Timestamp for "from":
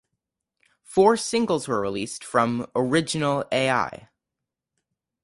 2.23-2.65